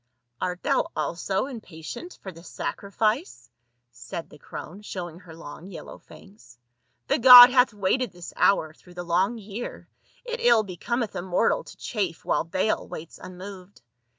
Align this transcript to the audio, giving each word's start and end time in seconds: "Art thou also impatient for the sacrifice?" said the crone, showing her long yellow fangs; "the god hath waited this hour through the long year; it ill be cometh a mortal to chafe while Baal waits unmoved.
"Art 0.41 0.63
thou 0.63 0.87
also 0.95 1.45
impatient 1.45 2.17
for 2.23 2.31
the 2.31 2.43
sacrifice?" 2.43 3.51
said 3.91 4.31
the 4.31 4.39
crone, 4.39 4.81
showing 4.81 5.19
her 5.19 5.35
long 5.35 5.67
yellow 5.69 5.99
fangs; 5.99 6.57
"the 7.05 7.19
god 7.19 7.51
hath 7.51 7.71
waited 7.71 8.11
this 8.11 8.33
hour 8.35 8.73
through 8.73 8.95
the 8.95 9.03
long 9.03 9.37
year; 9.37 9.87
it 10.25 10.39
ill 10.41 10.63
be 10.63 10.75
cometh 10.75 11.15
a 11.15 11.21
mortal 11.21 11.63
to 11.65 11.77
chafe 11.77 12.25
while 12.25 12.43
Baal 12.45 12.87
waits 12.87 13.19
unmoved. 13.21 13.83